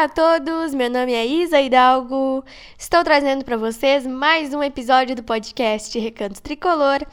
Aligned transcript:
Olá 0.00 0.06
a 0.06 0.08
todos, 0.08 0.72
meu 0.72 0.88
nome 0.88 1.12
é 1.12 1.26
Isa 1.26 1.60
Hidalgo. 1.60 2.42
Estou 2.78 3.04
trazendo 3.04 3.44
para 3.44 3.58
vocês 3.58 4.06
mais 4.06 4.54
um 4.54 4.62
episódio 4.62 5.14
do 5.14 5.22
podcast 5.22 5.98
Recanto 5.98 6.40
Tricolor. 6.40 7.04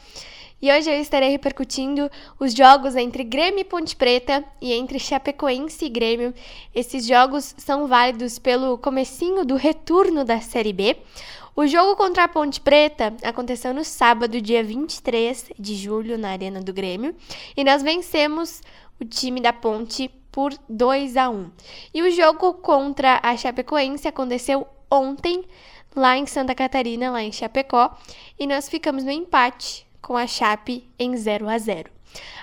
E 0.62 0.72
hoje 0.72 0.90
eu 0.90 0.98
estarei 0.98 1.28
repercutindo 1.28 2.10
os 2.40 2.54
jogos 2.54 2.96
entre 2.96 3.24
Grêmio 3.24 3.60
e 3.60 3.64
Ponte 3.64 3.94
Preta 3.94 4.42
e 4.58 4.72
entre 4.72 4.98
Chapecoense 4.98 5.84
e 5.84 5.90
Grêmio. 5.90 6.32
Esses 6.74 7.06
jogos 7.06 7.54
são 7.58 7.86
válidos 7.86 8.38
pelo 8.38 8.78
comecinho 8.78 9.44
do 9.44 9.56
retorno 9.56 10.24
da 10.24 10.40
Série 10.40 10.72
B. 10.72 10.96
O 11.54 11.66
jogo 11.66 11.94
contra 11.94 12.24
a 12.24 12.28
Ponte 12.28 12.58
Preta 12.58 13.14
aconteceu 13.22 13.74
no 13.74 13.84
sábado, 13.84 14.40
dia 14.40 14.64
23 14.64 15.50
de 15.58 15.74
julho, 15.74 16.16
na 16.16 16.30
Arena 16.30 16.62
do 16.62 16.72
Grêmio, 16.72 17.14
e 17.54 17.62
nós 17.62 17.82
vencemos 17.82 18.62
o 18.98 19.04
time 19.04 19.42
da 19.42 19.52
Ponte 19.52 20.10
por 20.38 20.54
2 20.68 21.16
a 21.16 21.28
1. 21.28 21.50
E 21.92 22.00
o 22.00 22.12
jogo 22.12 22.54
contra 22.54 23.18
a 23.24 23.36
Chapecoense 23.36 24.06
aconteceu 24.06 24.68
ontem, 24.88 25.44
lá 25.96 26.16
em 26.16 26.26
Santa 26.26 26.54
Catarina, 26.54 27.10
lá 27.10 27.20
em 27.24 27.32
Chapecó, 27.32 27.98
e 28.38 28.46
nós 28.46 28.68
ficamos 28.68 29.02
no 29.02 29.10
empate 29.10 29.84
com 30.00 30.16
a 30.16 30.28
Chape 30.28 30.88
em 30.96 31.16
0 31.16 31.48
a 31.48 31.58
0. 31.58 31.90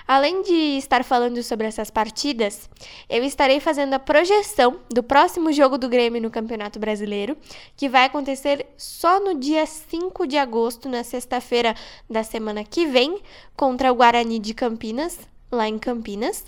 Além 0.06 0.42
de 0.42 0.76
estar 0.76 1.04
falando 1.04 1.42
sobre 1.42 1.66
essas 1.66 1.90
partidas, 1.90 2.68
eu 3.08 3.24
estarei 3.24 3.60
fazendo 3.60 3.94
a 3.94 3.98
projeção 3.98 4.78
do 4.90 5.02
próximo 5.02 5.50
jogo 5.50 5.78
do 5.78 5.88
Grêmio 5.88 6.20
no 6.20 6.30
Campeonato 6.30 6.78
Brasileiro, 6.78 7.34
que 7.78 7.88
vai 7.88 8.04
acontecer 8.04 8.66
só 8.76 9.18
no 9.20 9.40
dia 9.40 9.64
5 9.64 10.26
de 10.26 10.36
agosto, 10.36 10.86
na 10.86 11.02
sexta-feira 11.02 11.74
da 12.10 12.22
semana 12.22 12.62
que 12.62 12.84
vem, 12.84 13.22
contra 13.56 13.90
o 13.90 13.94
Guarani 13.94 14.38
de 14.38 14.52
Campinas, 14.52 15.18
lá 15.50 15.66
em 15.66 15.78
Campinas. 15.78 16.44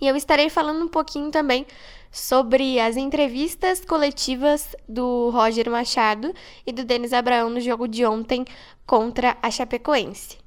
E 0.00 0.06
eu 0.06 0.16
estarei 0.16 0.48
falando 0.48 0.84
um 0.84 0.88
pouquinho 0.88 1.30
também 1.30 1.66
sobre 2.10 2.80
as 2.80 2.96
entrevistas 2.96 3.84
coletivas 3.84 4.74
do 4.88 5.30
Roger 5.30 5.70
Machado 5.70 6.32
e 6.66 6.72
do 6.72 6.84
Denis 6.84 7.12
Abraão 7.12 7.50
no 7.50 7.60
jogo 7.60 7.86
de 7.86 8.06
ontem 8.06 8.44
contra 8.86 9.36
a 9.42 9.50
Chapecoense. 9.50 10.38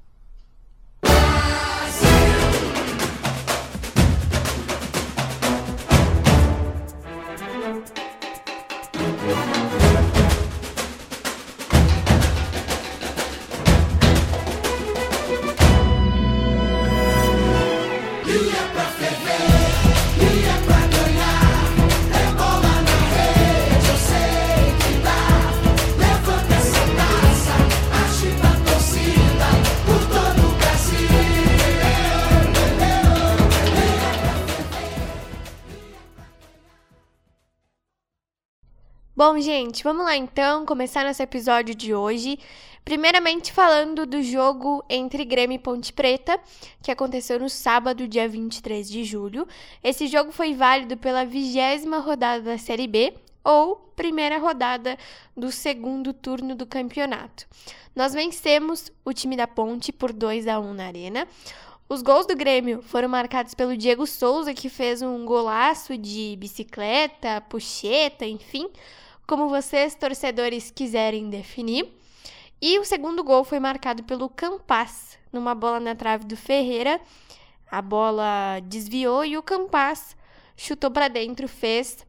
Bom, 39.23 39.39
gente, 39.39 39.83
vamos 39.83 40.03
lá 40.03 40.17
então 40.17 40.65
começar 40.65 41.05
nosso 41.05 41.21
episódio 41.21 41.75
de 41.75 41.93
hoje. 41.93 42.39
Primeiramente 42.83 43.53
falando 43.53 44.03
do 44.03 44.19
jogo 44.23 44.83
entre 44.89 45.23
Grêmio 45.23 45.57
e 45.57 45.59
Ponte 45.59 45.93
Preta, 45.93 46.39
que 46.81 46.89
aconteceu 46.89 47.39
no 47.39 47.47
sábado, 47.47 48.07
dia 48.07 48.27
23 48.27 48.89
de 48.89 49.03
julho. 49.03 49.47
Esse 49.83 50.07
jogo 50.07 50.31
foi 50.31 50.55
válido 50.55 50.97
pela 50.97 51.23
vigésima 51.23 51.99
rodada 51.99 52.41
da 52.41 52.57
Série 52.57 52.87
B, 52.87 53.13
ou 53.43 53.75
primeira 53.95 54.39
rodada 54.39 54.97
do 55.37 55.51
segundo 55.51 56.13
turno 56.13 56.55
do 56.55 56.65
campeonato. 56.65 57.45
Nós 57.95 58.13
vencemos 58.13 58.91
o 59.05 59.13
time 59.13 59.37
da 59.37 59.45
Ponte 59.45 59.91
por 59.91 60.11
2 60.11 60.47
a 60.47 60.59
1 60.59 60.73
na 60.73 60.87
Arena. 60.87 61.27
Os 61.87 62.01
gols 62.01 62.25
do 62.25 62.35
Grêmio 62.35 62.81
foram 62.81 63.07
marcados 63.07 63.53
pelo 63.53 63.77
Diego 63.77 64.07
Souza, 64.07 64.51
que 64.51 64.67
fez 64.67 65.03
um 65.03 65.23
golaço 65.25 65.95
de 65.95 66.35
bicicleta, 66.39 67.39
puxeta, 67.41 68.25
enfim 68.25 68.67
como 69.27 69.49
vocês, 69.49 69.95
torcedores, 69.95 70.71
quiserem 70.71 71.29
definir. 71.29 71.91
E 72.61 72.77
o 72.77 72.85
segundo 72.85 73.23
gol 73.23 73.43
foi 73.43 73.59
marcado 73.59 74.03
pelo 74.03 74.29
Campas, 74.29 75.17
numa 75.31 75.55
bola 75.55 75.79
na 75.79 75.95
trave 75.95 76.25
do 76.25 76.37
Ferreira. 76.37 77.01
A 77.69 77.81
bola 77.81 78.59
desviou 78.63 79.25
e 79.25 79.37
o 79.37 79.43
Campas 79.43 80.15
chutou 80.55 80.91
para 80.91 81.07
dentro, 81.07 81.47
fez 81.47 82.05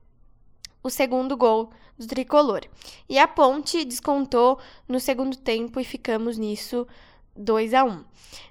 o 0.82 0.90
segundo 0.90 1.36
gol 1.36 1.70
do 1.98 2.06
tricolor. 2.06 2.62
E 3.08 3.18
a 3.18 3.28
Ponte 3.28 3.84
descontou 3.84 4.58
no 4.88 4.98
segundo 4.98 5.36
tempo 5.36 5.80
e 5.80 5.84
ficamos 5.84 6.36
nisso 6.36 6.86
2 7.36 7.74
a 7.74 7.84
1. 7.84 8.04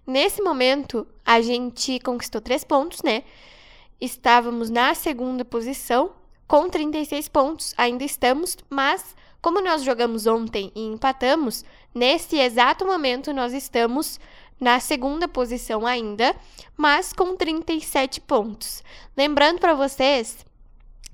Nesse 0.07 0.41
momento, 0.41 1.07
a 1.25 1.41
gente 1.41 1.99
conquistou 1.99 2.41
três 2.41 2.63
pontos, 2.63 3.01
né? 3.03 3.23
Estávamos 3.99 4.69
na 4.69 4.95
segunda 4.95 5.45
posição 5.45 6.13
com 6.51 6.67
36 6.67 7.29
pontos, 7.29 7.73
ainda 7.77 8.03
estamos, 8.03 8.57
mas 8.69 9.15
como 9.41 9.61
nós 9.61 9.85
jogamos 9.85 10.27
ontem 10.27 10.69
e 10.75 10.81
empatamos, 10.81 11.63
nesse 11.95 12.37
exato 12.37 12.85
momento 12.85 13.31
nós 13.31 13.53
estamos 13.53 14.19
na 14.59 14.77
segunda 14.81 15.29
posição 15.29 15.87
ainda, 15.87 16.35
mas 16.75 17.13
com 17.13 17.37
37 17.37 18.19
pontos. 18.19 18.83
Lembrando 19.15 19.59
para 19.59 19.73
vocês 19.73 20.45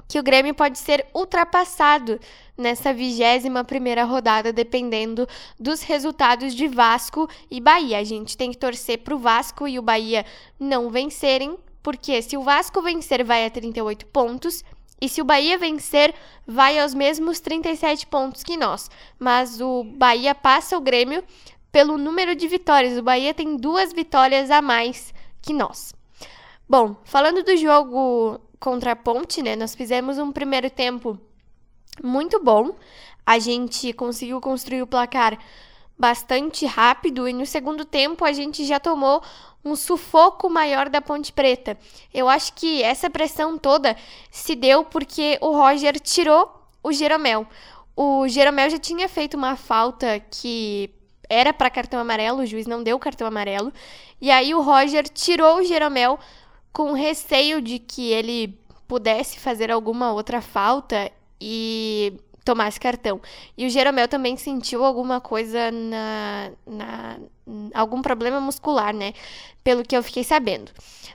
que 0.07 0.19
o 0.19 0.23
Grêmio 0.23 0.55
pode 0.55 0.79
ser 0.79 1.05
ultrapassado 1.13 2.19
nessa 2.57 2.91
21 2.91 3.63
primeira 3.63 4.05
rodada, 4.05 4.51
dependendo 4.51 5.27
dos 5.59 5.83
resultados 5.83 6.55
de 6.55 6.67
Vasco 6.67 7.29
e 7.51 7.61
Bahia. 7.61 7.99
A 7.99 8.03
gente 8.03 8.35
tem 8.35 8.49
que 8.49 8.57
torcer 8.57 9.03
para 9.03 9.13
o 9.13 9.19
Vasco 9.19 9.67
e 9.67 9.77
o 9.77 9.83
Bahia 9.83 10.25
não 10.59 10.89
vencerem, 10.89 11.55
porque 11.83 12.23
se 12.23 12.35
o 12.35 12.41
Vasco 12.41 12.81
vencer, 12.81 13.23
vai 13.23 13.45
a 13.45 13.51
38 13.51 14.07
pontos 14.07 14.63
e 14.99 15.07
se 15.07 15.21
o 15.21 15.25
Bahia 15.25 15.57
vencer, 15.57 16.13
vai 16.45 16.79
aos 16.79 16.93
mesmos 16.93 17.39
37 17.39 18.07
pontos 18.07 18.43
que 18.43 18.57
nós. 18.57 18.89
Mas 19.19 19.61
o 19.61 19.83
Bahia 19.83 20.33
passa 20.33 20.77
o 20.77 20.81
Grêmio 20.81 21.23
pelo 21.71 21.97
número 21.97 22.35
de 22.35 22.47
vitórias. 22.47 22.97
O 22.97 23.03
Bahia 23.03 23.33
tem 23.33 23.57
duas 23.57 23.93
vitórias 23.93 24.49
a 24.49 24.61
mais 24.61 25.13
que 25.41 25.53
nós. 25.53 25.93
Bom, 26.67 26.95
falando 27.03 27.43
do 27.43 27.55
jogo 27.55 28.39
contra 28.59 28.93
a 28.93 28.95
Ponte, 28.95 29.41
né? 29.43 29.55
Nós 29.55 29.75
fizemos 29.75 30.17
um 30.17 30.31
primeiro 30.31 30.69
tempo 30.69 31.19
muito 32.03 32.43
bom. 32.43 32.75
A 33.25 33.37
gente 33.37 33.93
conseguiu 33.93 34.41
construir 34.41 34.81
o 34.81 34.87
placar 34.87 35.37
bastante 35.97 36.65
rápido 36.65 37.27
e 37.27 37.33
no 37.33 37.45
segundo 37.45 37.83
tempo 37.83 38.23
a 38.23 38.31
gente 38.31 38.65
já 38.65 38.79
tomou 38.79 39.21
um 39.71 39.75
sufoco 39.75 40.49
maior 40.49 40.89
da 40.89 41.01
Ponte 41.01 41.31
Preta. 41.31 41.77
Eu 42.13 42.29
acho 42.29 42.53
que 42.53 42.81
essa 42.81 43.09
pressão 43.09 43.57
toda 43.57 43.95
se 44.31 44.55
deu 44.55 44.83
porque 44.83 45.37
o 45.41 45.51
Roger 45.51 45.99
tirou 45.99 46.49
o 46.83 46.91
Jeromel. 46.91 47.45
O 47.95 48.27
Jeromel 48.27 48.69
já 48.69 48.77
tinha 48.77 49.09
feito 49.09 49.35
uma 49.35 49.55
falta 49.55 50.19
que 50.19 50.89
era 51.29 51.51
para 51.51 51.69
cartão 51.69 51.99
amarelo, 51.99 52.41
o 52.41 52.45
juiz 52.45 52.65
não 52.65 52.81
deu 52.81 52.97
cartão 52.97 53.27
amarelo. 53.27 53.73
E 54.21 54.31
aí 54.31 54.53
o 54.53 54.61
Roger 54.61 55.07
tirou 55.09 55.57
o 55.57 55.63
Jeromel 55.63 56.17
com 56.71 56.93
receio 56.93 57.61
de 57.61 57.79
que 57.79 58.11
ele 58.11 58.59
pudesse 58.87 59.39
fazer 59.39 59.71
alguma 59.71 60.11
outra 60.13 60.41
falta 60.41 61.11
e 61.39 62.13
tomasse 62.47 62.79
cartão. 62.79 63.19
E 63.57 63.67
o 63.67 63.69
Jeromel 63.69 64.07
também 64.07 64.37
sentiu 64.37 64.85
alguma 64.85 65.19
coisa 65.19 65.69
na, 65.69 66.51
na 66.65 67.19
algum 67.73 68.01
problema 68.01 68.39
muscular, 68.39 68.93
né? 68.93 69.13
Pelo 69.65 69.83
que 69.83 69.95
eu 69.95 70.01
fiquei 70.01 70.23
sabendo. 70.23 70.71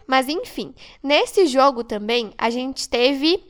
Mas 0.06 0.28
enfim, 0.28 0.74
nesse 1.02 1.46
jogo 1.46 1.82
também 1.82 2.34
a 2.36 2.50
gente 2.50 2.86
teve 2.86 3.42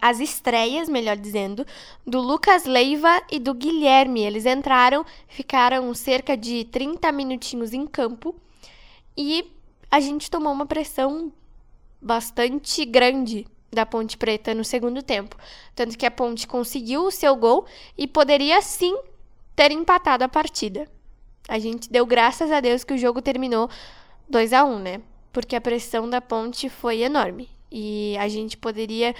as 0.00 0.20
estreias, 0.20 0.88
melhor 0.88 1.16
dizendo, 1.16 1.66
do 2.06 2.18
Lucas 2.18 2.64
Leiva 2.64 3.22
e 3.30 3.38
do 3.38 3.52
Guilherme. 3.52 4.22
Eles 4.22 4.46
entraram, 4.46 5.04
ficaram 5.28 5.92
cerca 5.94 6.36
de 6.36 6.64
30 6.64 7.10
minutinhos 7.12 7.72
em 7.72 7.86
campo 7.86 8.34
e 9.16 9.50
a 9.90 10.00
gente 10.00 10.30
tomou 10.30 10.52
uma 10.52 10.66
pressão 10.66 11.32
bastante 12.00 12.84
grande 12.84 13.46
da 13.70 13.84
Ponte 13.84 14.16
Preta 14.16 14.54
no 14.54 14.64
segundo 14.64 15.02
tempo. 15.02 15.36
Tanto 15.74 15.96
que 15.96 16.06
a 16.06 16.10
Ponte 16.10 16.46
conseguiu 16.46 17.04
o 17.04 17.10
seu 17.10 17.34
gol 17.36 17.66
e 17.96 18.06
poderia 18.06 18.60
sim 18.62 18.96
ter 19.54 19.70
empatado 19.70 20.24
a 20.24 20.28
partida. 20.28 20.88
A 21.48 21.58
gente 21.58 21.90
deu 21.90 22.04
graças 22.04 22.50
a 22.50 22.60
Deus 22.60 22.84
que 22.84 22.94
o 22.94 22.98
jogo 22.98 23.22
terminou 23.22 23.70
2 24.28 24.52
a 24.52 24.64
1, 24.64 24.78
né? 24.78 25.00
Porque 25.32 25.54
a 25.54 25.60
pressão 25.60 26.08
da 26.08 26.20
Ponte 26.20 26.68
foi 26.68 27.02
enorme 27.02 27.48
e 27.70 28.16
a 28.18 28.28
gente 28.28 28.56
poderia 28.56 29.14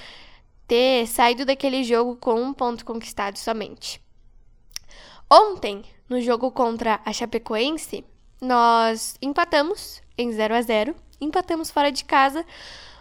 ter 0.66 1.06
saído 1.06 1.44
daquele 1.44 1.84
jogo 1.84 2.16
com 2.16 2.40
um 2.40 2.52
ponto 2.52 2.84
conquistado 2.84 3.38
somente. 3.38 4.00
Ontem, 5.31 5.84
no 6.08 6.20
jogo 6.20 6.50
contra 6.50 7.00
a 7.04 7.12
Chapecoense, 7.12 8.04
nós 8.40 9.16
empatamos 9.20 10.00
em 10.16 10.32
0 10.32 10.54
a 10.54 10.62
0, 10.62 10.94
empatamos 11.20 11.70
fora 11.70 11.90
de 11.90 12.04
casa, 12.04 12.44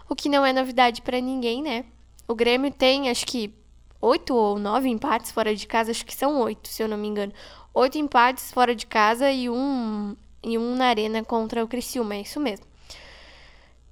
o 0.08 0.16
que 0.16 0.30
não 0.30 0.46
é 0.46 0.54
novidade 0.54 1.02
para 1.02 1.20
ninguém, 1.20 1.62
né? 1.62 1.86
O 2.28 2.36
Grêmio 2.36 2.72
tem, 2.72 3.10
acho 3.10 3.26
que, 3.26 3.54
oito 4.02 4.36
ou 4.36 4.60
nove 4.60 4.90
empates 4.90 5.32
fora 5.32 5.56
de 5.56 5.68
casa. 5.68 5.92
Acho 5.92 6.06
que 6.06 6.16
são 6.16 6.40
oito, 6.42 6.68
se 6.68 6.82
eu 6.82 6.88
não 6.88 6.98
me 6.98 7.08
engano. 7.08 7.34
Oito 7.74 7.98
empates 7.98 8.52
fora 8.52 8.76
de 8.76 8.86
casa 8.86 9.32
e 9.32 9.50
um, 9.50 10.16
e 10.44 10.58
um 10.58 10.76
na 10.76 10.88
arena 10.88 11.24
contra 11.24 11.64
o 11.64 11.68
Criciúma. 11.68 12.16
É 12.16 12.22
isso 12.22 12.40
mesmo. 12.40 12.66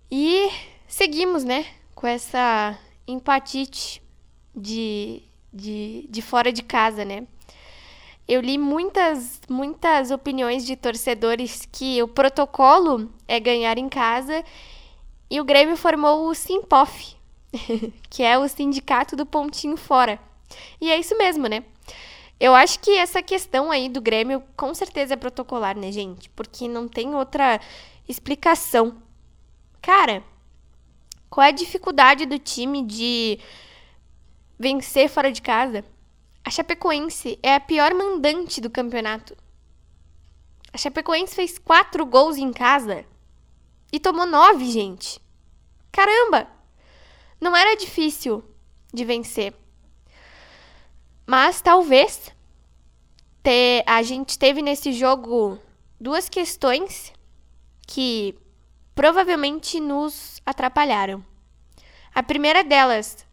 E 0.10 0.50
seguimos, 0.88 1.44
né? 1.44 1.66
Com 1.96 2.08
essa 2.08 2.78
empatite 3.08 4.02
de, 4.56 5.24
de, 5.52 6.08
de 6.10 6.22
fora 6.22 6.52
de 6.52 6.64
casa, 6.64 7.04
né? 7.04 7.28
Eu 8.28 8.40
li 8.40 8.58
muitas, 8.58 9.42
muitas 9.50 10.10
opiniões 10.10 10.66
de 10.66 10.76
torcedores 10.78 11.68
que 11.70 12.02
o 12.02 12.08
protocolo 12.08 13.12
é 13.28 13.40
ganhar 13.40 13.78
em 13.78 13.90
casa 13.90 14.44
e 15.34 15.42
o 15.42 15.44
Grêmio 15.44 15.76
formou 15.76 16.28
o 16.28 16.36
Simpof, 16.36 17.16
que 18.08 18.22
é 18.22 18.38
o 18.38 18.48
sindicato 18.48 19.16
do 19.16 19.26
pontinho 19.26 19.76
fora. 19.76 20.20
E 20.80 20.92
é 20.92 21.00
isso 21.00 21.18
mesmo, 21.18 21.48
né? 21.48 21.64
Eu 22.40 22.54
acho 22.54 22.80
que 22.80 22.92
essa 22.92 23.20
questão 23.20 23.72
aí 23.72 23.90
do 23.90 24.00
Grêmio 24.00 24.44
com 24.56 24.76
certeza 24.76 25.16
é 25.16 25.18
protocolar, 25.18 25.76
né, 25.76 25.92
gente? 25.92 26.30
Porque 26.30 26.68
não 26.68 26.88
tem 26.88 27.16
outra 27.16 27.60
explicação. 28.08 29.02
Cara, 29.82 30.24
qual 31.32 31.44
é 31.44 31.48
a 31.48 31.52
dificuldade 31.52 32.28
do 32.28 32.38
time 32.38 32.84
de 32.84 33.40
vencer 34.60 35.10
fora 35.10 35.32
de 35.32 35.42
casa? 35.42 35.84
A 36.46 36.52
Chapecoense 36.52 37.40
é 37.42 37.56
a 37.56 37.60
pior 37.60 37.92
mandante 37.96 38.62
do 38.62 38.70
campeonato. 38.70 39.36
A 40.72 40.78
Chapecoense 40.78 41.34
fez 41.34 41.58
quatro 41.58 42.06
gols 42.06 42.38
em 42.38 42.54
casa 42.54 43.04
e 43.92 44.00
tomou 44.00 44.28
nove, 44.28 44.70
gente. 44.70 45.23
Caramba! 45.94 46.48
Não 47.40 47.56
era 47.56 47.78
difícil 47.78 48.44
de 48.92 49.06
vencer. 49.06 49.54
Mas 51.26 51.62
talvez 51.62 52.32
ter, 53.44 53.84
a 53.86 54.02
gente 54.02 54.40
teve 54.40 54.64
nesse 54.64 54.92
jogo 54.92 55.60
duas 56.02 56.28
questões 56.28 57.14
que 57.88 58.36
provavelmente 58.96 59.80
nos 59.80 60.42
atrapalharam. 60.44 61.24
A 62.14 62.24
primeira 62.24 62.64
delas 62.64 63.24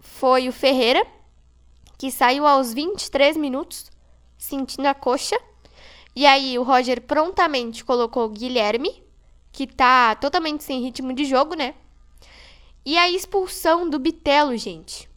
foi 0.00 0.48
o 0.48 0.52
Ferreira, 0.52 1.06
que 1.96 2.10
saiu 2.10 2.44
aos 2.44 2.74
23 2.74 3.36
minutos, 3.36 3.88
sentindo 4.36 4.86
a 4.86 4.94
coxa. 4.94 5.40
E 6.16 6.26
aí 6.26 6.58
o 6.58 6.64
Roger 6.64 7.00
prontamente 7.02 7.84
colocou 7.84 8.24
o 8.24 8.30
Guilherme, 8.30 9.00
que 9.52 9.64
tá 9.64 10.16
totalmente 10.16 10.64
sem 10.64 10.82
ritmo 10.82 11.12
de 11.12 11.24
jogo, 11.24 11.54
né? 11.54 11.76
E 12.84 12.98
a 12.98 13.08
expulsão 13.08 13.88
do 13.88 13.98
Bitelo, 13.98 14.56
gente. 14.56 15.08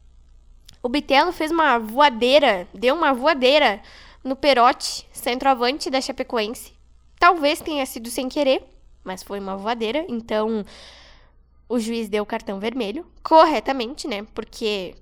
O 0.82 0.88
Bitelo 0.88 1.34
fez 1.34 1.52
uma 1.52 1.78
voadeira, 1.78 2.68
deu 2.74 2.96
uma 2.96 3.14
voadeira 3.14 3.82
no 4.24 4.36
Perote, 4.36 5.06
centroavante 5.12 5.90
da 5.90 6.00
Chapecoense. 6.00 6.74
Talvez 7.20 7.60
tenha 7.60 7.86
sido 7.86 8.10
sem 8.10 8.30
querer, 8.30 8.64
mas 9.04 9.22
foi 9.22 9.40
uma 9.40 9.58
voadeira, 9.58 10.06
então 10.08 10.64
o 11.68 11.80
juiz 11.80 12.08
deu 12.08 12.26
cartão 12.26 12.60
vermelho, 12.60 13.06
corretamente, 13.22 14.08
né? 14.08 14.26
Porque 14.34 14.96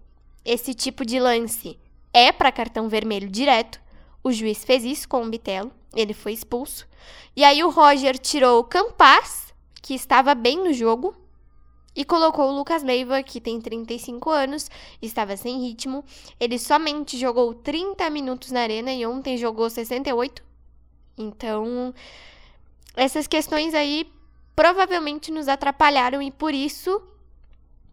esse 0.43 0.73
tipo 0.73 1.05
de 1.05 1.19
lance 1.19 1.77
é 2.11 2.31
para 2.31 2.51
cartão 2.51 2.89
vermelho 2.89 3.29
direto. 3.29 3.79
O 4.23 4.31
juiz 4.31 4.63
fez 4.63 4.83
isso 4.83 5.07
com 5.07 5.23
o 5.23 5.29
Bitelo, 5.29 5.71
ele 5.93 6.13
foi 6.13 6.33
expulso. 6.33 6.87
E 7.35 7.43
aí 7.43 7.63
o 7.63 7.69
Roger 7.69 8.17
tirou 8.17 8.59
o 8.59 8.63
Campas, 8.63 9.53
que 9.83 9.93
estava 9.93 10.33
bem 10.33 10.57
no 10.63 10.73
jogo, 10.73 11.15
e 11.95 12.03
colocou 12.03 12.49
o 12.49 12.55
Lucas 12.55 12.83
Leiva, 12.83 13.23
que 13.23 13.39
tem 13.39 13.61
35 13.61 14.29
anos, 14.29 14.69
estava 15.01 15.37
sem 15.37 15.61
ritmo. 15.61 16.03
Ele 16.39 16.59
somente 16.59 17.17
jogou 17.17 17.53
30 17.53 18.09
minutos 18.09 18.51
na 18.51 18.61
arena 18.61 18.93
e 18.93 19.05
ontem 19.05 19.37
jogou 19.37 19.69
68. 19.69 20.43
Então, 21.17 21.93
essas 22.95 23.27
questões 23.27 23.73
aí 23.73 24.11
provavelmente 24.55 25.31
nos 25.31 25.47
atrapalharam 25.47 26.21
e 26.21 26.31
por 26.31 26.53
isso 26.53 27.01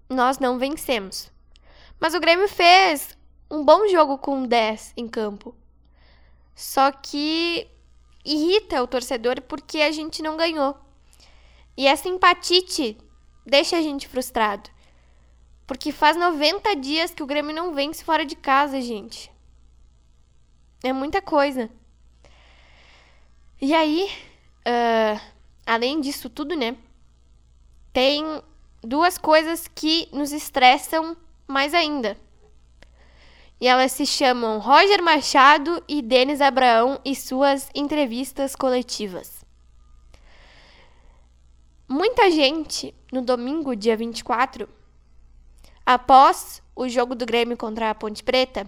nós 0.08 0.38
não 0.38 0.58
vencemos. 0.58 1.30
Mas 2.00 2.14
o 2.14 2.20
Grêmio 2.20 2.48
fez 2.48 3.16
um 3.48 3.64
bom 3.64 3.86
jogo 3.86 4.18
com 4.18 4.44
10 4.44 4.94
em 4.96 5.06
campo. 5.06 5.54
Só 6.54 6.90
que 6.90 7.68
irrita 8.24 8.82
o 8.82 8.86
torcedor 8.86 9.40
porque 9.42 9.80
a 9.80 9.92
gente 9.92 10.22
não 10.22 10.36
ganhou. 10.36 10.76
E 11.76 11.86
essa 11.86 12.08
empatite 12.08 12.98
deixa 13.46 13.76
a 13.76 13.82
gente 13.82 14.08
frustrado. 14.08 14.70
Porque 15.66 15.92
faz 15.92 16.16
90 16.16 16.74
dias 16.76 17.12
que 17.14 17.22
o 17.22 17.26
Grêmio 17.26 17.54
não 17.54 17.72
vence 17.72 18.04
fora 18.04 18.24
de 18.24 18.36
casa, 18.36 18.80
gente. 18.80 19.30
É 20.82 20.92
muita 20.92 21.22
coisa. 21.22 21.70
E 23.60 23.72
aí, 23.72 24.10
uh, 24.66 25.20
além 25.64 26.00
disso 26.00 26.28
tudo, 26.28 26.56
né? 26.56 26.76
Tem 27.92 28.42
duas 28.82 29.16
coisas 29.16 29.68
que 29.68 30.08
nos 30.12 30.32
estressam 30.32 31.16
mais 31.46 31.72
ainda. 31.72 32.16
E 33.60 33.68
elas 33.68 33.92
se 33.92 34.04
chamam 34.04 34.58
Roger 34.58 35.00
Machado 35.00 35.80
e 35.86 36.02
Denis 36.02 36.40
Abraão 36.40 37.00
e 37.04 37.14
suas 37.14 37.70
entrevistas 37.72 38.56
coletivas. 38.56 39.41
Muita 41.94 42.30
gente, 42.30 42.94
no 43.12 43.20
domingo, 43.20 43.76
dia 43.76 43.94
24, 43.94 44.66
após 45.84 46.62
o 46.74 46.88
jogo 46.88 47.14
do 47.14 47.26
Grêmio 47.26 47.54
contra 47.54 47.90
a 47.90 47.94
Ponte 47.94 48.24
Preta, 48.24 48.66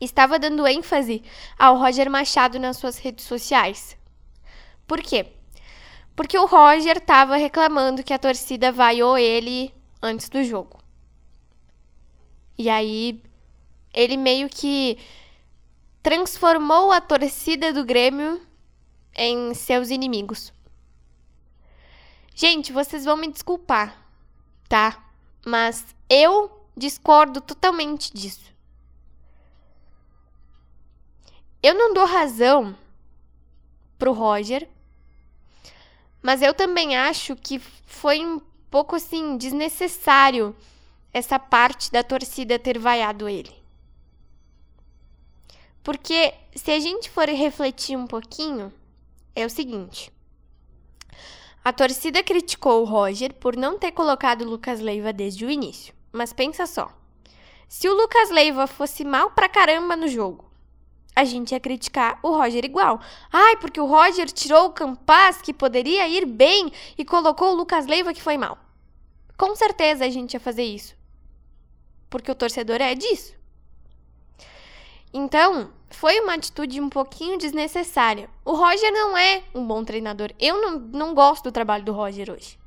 estava 0.00 0.38
dando 0.38 0.66
ênfase 0.66 1.22
ao 1.58 1.76
Roger 1.76 2.08
Machado 2.08 2.58
nas 2.58 2.78
suas 2.78 2.96
redes 2.96 3.26
sociais. 3.26 3.98
Por 4.86 5.02
quê? 5.02 5.26
Porque 6.16 6.38
o 6.38 6.46
Roger 6.46 6.96
estava 6.96 7.36
reclamando 7.36 8.02
que 8.02 8.14
a 8.14 8.18
torcida 8.18 8.72
vaiou 8.72 9.18
ele 9.18 9.70
antes 10.00 10.30
do 10.30 10.42
jogo. 10.42 10.78
E 12.56 12.70
aí 12.70 13.22
ele 13.92 14.16
meio 14.16 14.48
que 14.48 14.96
transformou 16.02 16.92
a 16.92 17.00
torcida 17.02 17.74
do 17.74 17.84
Grêmio 17.84 18.40
em 19.14 19.52
seus 19.52 19.90
inimigos. 19.90 20.50
Gente, 22.34 22.72
vocês 22.72 23.04
vão 23.04 23.16
me 23.16 23.30
desculpar, 23.30 23.96
tá? 24.68 25.02
Mas 25.44 25.94
eu 26.08 26.66
discordo 26.76 27.40
totalmente 27.40 28.12
disso. 28.12 28.52
Eu 31.62 31.74
não 31.74 31.94
dou 31.94 32.04
razão 32.04 32.76
pro 33.98 34.12
Roger 34.12 34.68
mas 36.22 36.40
eu 36.40 36.54
também 36.54 36.96
acho 36.96 37.34
que 37.34 37.58
foi 37.58 38.24
um 38.24 38.40
pouco 38.70 38.94
assim 38.94 39.36
desnecessário 39.36 40.54
essa 41.12 41.38
parte 41.38 41.90
da 41.90 42.02
torcida 42.02 42.58
ter 42.58 42.78
vaiado 42.78 43.28
ele. 43.28 43.52
Porque 45.82 46.32
se 46.54 46.70
a 46.70 46.78
gente 46.78 47.10
for 47.10 47.28
refletir 47.28 47.98
um 47.98 48.06
pouquinho, 48.06 48.72
é 49.34 49.44
o 49.44 49.50
seguinte: 49.50 50.12
a 51.64 51.72
torcida 51.72 52.22
criticou 52.24 52.82
o 52.82 52.84
Roger 52.84 53.34
por 53.34 53.56
não 53.56 53.78
ter 53.78 53.92
colocado 53.92 54.42
o 54.42 54.48
Lucas 54.48 54.80
Leiva 54.80 55.12
desde 55.12 55.44
o 55.44 55.50
início. 55.50 55.94
Mas 56.10 56.32
pensa 56.32 56.66
só: 56.66 56.90
se 57.68 57.88
o 57.88 57.94
Lucas 57.94 58.30
Leiva 58.30 58.66
fosse 58.66 59.04
mal 59.04 59.30
pra 59.30 59.48
caramba 59.48 59.94
no 59.94 60.08
jogo, 60.08 60.50
a 61.14 61.24
gente 61.24 61.52
ia 61.52 61.60
criticar 61.60 62.18
o 62.22 62.30
Roger 62.30 62.64
igual. 62.64 63.00
Ai, 63.32 63.56
porque 63.56 63.80
o 63.80 63.86
Roger 63.86 64.30
tirou 64.30 64.66
o 64.66 64.72
Campas, 64.72 65.40
que 65.40 65.54
poderia 65.54 66.08
ir 66.08 66.26
bem, 66.26 66.72
e 66.98 67.04
colocou 67.04 67.52
o 67.52 67.56
Lucas 67.56 67.86
Leiva, 67.86 68.12
que 68.12 68.22
foi 68.22 68.36
mal. 68.36 68.58
Com 69.36 69.54
certeza 69.54 70.04
a 70.04 70.10
gente 70.10 70.34
ia 70.34 70.40
fazer 70.40 70.64
isso. 70.64 70.96
Porque 72.10 72.30
o 72.30 72.34
torcedor 72.34 72.80
é 72.80 72.94
disso. 72.94 73.34
Então, 75.12 75.70
foi 75.90 76.20
uma 76.20 76.34
atitude 76.34 76.80
um 76.80 76.88
pouquinho 76.88 77.36
desnecessária. 77.36 78.30
O 78.44 78.54
Roger 78.54 78.90
não 78.92 79.16
é 79.16 79.42
um 79.54 79.66
bom 79.66 79.84
treinador. 79.84 80.30
Eu 80.40 80.60
não, 80.60 80.78
não 80.78 81.14
gosto 81.14 81.44
do 81.44 81.52
trabalho 81.52 81.84
do 81.84 81.92
Roger 81.92 82.30
hoje. 82.30 82.58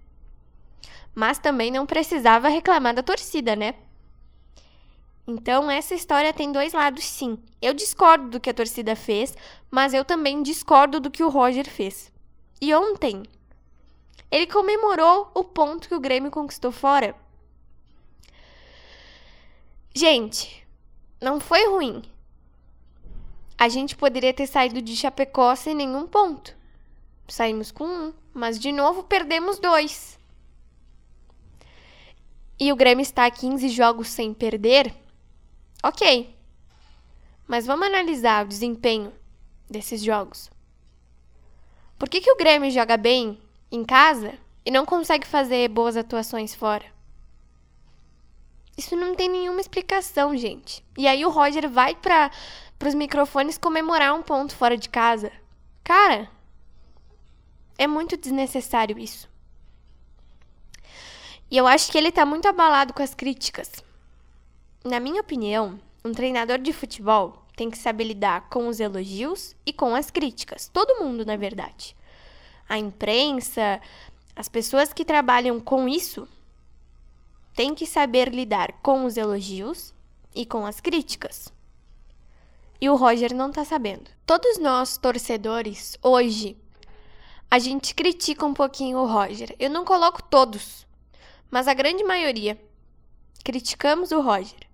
Mas 1.14 1.40
também 1.40 1.72
não 1.72 1.86
precisava 1.86 2.48
reclamar 2.48 2.94
da 2.94 3.02
torcida, 3.02 3.56
né? 3.56 3.74
Então, 5.28 5.72
essa 5.72 5.96
história 5.96 6.32
tem 6.32 6.52
dois 6.52 6.74
lados, 6.74 7.04
sim. 7.04 7.40
Eu 7.60 7.74
discordo 7.74 8.30
do 8.30 8.40
que 8.40 8.50
a 8.50 8.54
torcida 8.54 8.96
fez, 8.96 9.36
mas 9.72 9.94
eu 9.94 10.06
também 10.06 10.44
discordo 10.44 11.00
do 11.00 11.10
que 11.10 11.24
o 11.24 11.30
Roger 11.30 11.68
fez. 11.68 12.12
E 12.62 12.76
ontem, 12.76 13.24
ele 14.30 14.46
comemorou 14.46 15.32
o 15.34 15.44
ponto 15.44 15.88
que 15.88 15.96
o 15.96 16.00
Grêmio 16.00 16.30
conquistou 16.30 16.72
fora. 16.72 17.16
Gente, 19.96 20.68
não 21.20 21.40
foi 21.40 21.68
ruim. 21.70 22.04
A 23.58 23.70
gente 23.70 23.96
poderia 23.96 24.34
ter 24.34 24.48
saído 24.48 24.82
de 24.82 24.96
Chapecó 24.96 25.56
sem 25.56 25.74
nenhum 25.74 26.08
ponto. 26.08 26.56
Saímos 27.28 27.72
com 27.72 27.86
um, 27.86 28.14
mas 28.34 28.60
de 28.60 28.72
novo 28.72 29.04
perdemos 29.04 29.60
dois. 29.60 30.20
e 32.60 32.72
o 32.72 32.76
Grêmio 32.76 33.02
está 33.04 33.26
a 33.26 33.32
15 33.32 33.68
jogos 33.70 34.08
sem 34.08 34.34
perder, 34.34 34.94
ok. 35.84 36.34
Mas 37.48 37.66
vamos 37.66 37.88
analisar 37.88 38.46
o 38.46 38.48
desempenho 38.48 39.14
desses 39.70 40.02
jogos. 40.02 40.50
Por 41.98 42.10
que, 42.10 42.22
que 42.22 42.32
o 42.32 42.38
Grêmio 42.38 42.72
joga 42.72 42.98
bem 42.98 43.40
em 43.72 43.84
casa 43.84 44.34
e 44.66 44.72
não 44.72 44.86
consegue 44.86 45.28
fazer 45.28 45.70
boas 45.70 45.98
atuações 45.98 46.56
fora? 46.56 46.86
Isso 48.78 48.96
não 48.96 49.16
tem 49.16 49.30
nenhuma 49.30 49.62
explicação, 49.62 50.36
gente. 50.36 50.84
E 50.98 51.08
aí 51.08 51.26
o 51.26 51.30
Roger 51.30 51.70
vai 51.70 51.96
para 51.96 52.30
os 52.84 52.94
microfones 52.94 53.58
comemorar 53.58 54.14
um 54.14 54.22
ponto 54.22 54.56
fora 54.56 54.78
de 54.78 54.90
casa. 54.90 55.32
Cara, 55.84 56.30
é 57.78 57.88
muito 57.88 58.18
desnecessário 58.18 58.98
isso. 58.98 59.30
E 61.50 61.58
eu 61.58 61.68
acho 61.68 61.92
que 61.92 61.98
ele 61.98 62.12
tá 62.12 62.26
muito 62.26 62.48
abalado 62.48 62.94
com 62.94 63.04
as 63.04 63.14
críticas. 63.14 63.72
Na 64.84 65.00
minha 65.00 65.22
opinião, 65.22 65.80
um 66.04 66.12
treinador 66.12 66.60
de 66.60 66.74
futebol 66.74 67.44
tem 67.56 67.70
que 67.70 67.78
saber 67.78 68.04
lidar 68.04 68.50
com 68.50 68.68
os 68.68 68.80
elogios 68.80 69.56
e 69.66 69.72
com 69.72 69.96
as 69.96 70.12
críticas. 70.12 70.70
Todo 70.72 71.04
mundo, 71.04 71.26
na 71.26 71.38
verdade. 71.38 71.96
A 72.68 72.78
imprensa, 72.78 73.80
as 74.36 74.50
pessoas 74.50 74.92
que 74.92 75.06
trabalham 75.06 75.60
com 75.60 75.88
isso, 75.88 76.28
têm 77.56 77.74
que 77.74 77.86
saber 77.86 78.30
lidar 78.30 78.74
com 78.82 79.06
os 79.06 79.16
elogios 79.16 79.94
e 80.36 80.46
com 80.46 80.66
as 80.66 80.82
críticas. 80.82 81.55
E 82.80 82.90
o 82.90 82.96
Roger 82.96 83.34
não 83.34 83.52
tá 83.52 83.64
sabendo. 83.64 84.10
Todos 84.26 84.58
nós, 84.58 84.98
torcedores, 84.98 85.98
hoje, 86.02 86.58
a 87.50 87.60
gente 87.60 87.96
critica 87.96 88.46
um 88.46 88.54
pouquinho 88.54 88.98
o 88.98 89.06
Roger. 89.06 89.56
Eu 89.60 89.70
não 89.70 89.86
coloco 89.86 90.22
todos, 90.24 90.86
mas 91.50 91.68
a 91.68 91.74
grande 91.74 92.04
maioria 92.04 92.60
criticamos 93.44 94.12
o 94.12 94.22
Roger. 94.22 94.68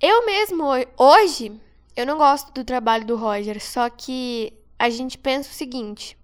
Eu 0.00 0.26
mesmo, 0.26 0.64
hoje, 0.98 1.58
eu 1.96 2.04
não 2.04 2.18
gosto 2.18 2.52
do 2.52 2.64
trabalho 2.64 3.06
do 3.06 3.16
Roger, 3.16 3.62
só 3.64 3.88
que 3.88 4.52
a 4.78 4.90
gente 4.90 5.16
pensa 5.16 5.50
o 5.50 5.54
seguinte: 5.54 6.18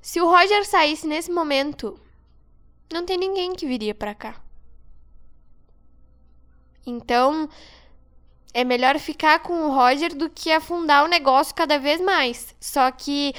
se 0.00 0.20
o 0.20 0.28
Roger 0.28 0.64
saísse 0.64 1.06
nesse 1.06 1.32
momento, 1.32 1.98
não 2.92 3.04
tem 3.04 3.16
ninguém 3.16 3.54
que 3.54 3.66
viria 3.66 3.94
para 3.94 4.14
cá. 4.14 4.40
Então, 6.86 7.48
é 8.52 8.64
melhor 8.64 8.98
ficar 8.98 9.40
com 9.40 9.64
o 9.64 9.70
Roger 9.70 10.14
do 10.14 10.30
que 10.30 10.50
afundar 10.50 11.04
o 11.04 11.08
negócio 11.08 11.54
cada 11.54 11.78
vez 11.78 12.00
mais. 12.00 12.54
Só 12.60 12.90
que 12.90 13.34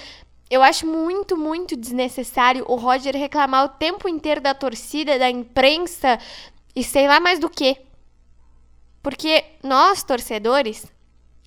eu 0.49 0.63
acho 0.63 0.85
muito, 0.85 1.35
muito 1.35 1.75
desnecessário 1.75 2.65
o 2.67 2.75
Roger 2.75 3.15
reclamar 3.15 3.65
o 3.65 3.69
tempo 3.69 4.07
inteiro 4.07 4.39
da 4.39 4.53
torcida, 4.53 5.19
da 5.19 5.29
imprensa 5.29 6.19
e 6.75 6.83
sei 6.83 7.07
lá 7.07 7.19
mais 7.19 7.39
do 7.39 7.49
que. 7.49 7.77
Porque 9.01 9.43
nós, 9.63 10.03
torcedores, 10.03 10.85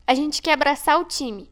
a 0.06 0.14
gente 0.14 0.42
quer 0.42 0.52
abraçar 0.52 0.98
o 1.00 1.04
time. 1.04 1.50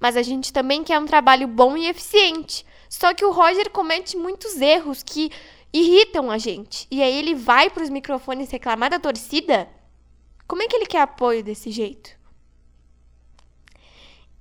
Mas 0.00 0.16
a 0.16 0.22
gente 0.22 0.52
também 0.52 0.82
quer 0.82 0.98
um 0.98 1.06
trabalho 1.06 1.46
bom 1.46 1.76
e 1.76 1.86
eficiente. 1.88 2.64
Só 2.88 3.12
que 3.12 3.24
o 3.24 3.32
Roger 3.32 3.70
comete 3.70 4.16
muitos 4.16 4.60
erros 4.60 5.02
que 5.02 5.30
irritam 5.72 6.30
a 6.30 6.38
gente. 6.38 6.86
E 6.90 7.02
aí 7.02 7.18
ele 7.18 7.34
vai 7.34 7.68
para 7.68 7.82
os 7.82 7.90
microfones 7.90 8.50
reclamar 8.50 8.90
da 8.90 8.98
torcida. 8.98 9.68
Como 10.46 10.62
é 10.62 10.68
que 10.68 10.76
ele 10.76 10.86
quer 10.86 11.00
apoio 11.00 11.42
desse 11.42 11.70
jeito? 11.70 12.18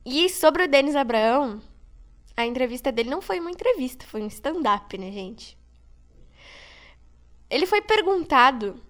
E 0.06 0.30
sobre 0.30 0.64
o 0.64 0.68
Denis 0.68 0.96
Abraão, 0.96 1.62
a 2.36 2.46
entrevista 2.46 2.92
dele 2.92 3.10
não 3.10 3.22
foi 3.22 3.40
uma 3.40 3.52
entrevista, 3.52 4.06
foi 4.06 4.22
um 4.22 4.28
stand-up, 4.28 4.98
né, 4.98 5.12
gente? 5.12 5.58
Ele 7.50 7.66
foi 7.66 7.82
perguntado 7.82 8.82